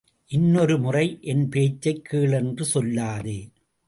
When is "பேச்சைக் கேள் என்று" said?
1.49-2.65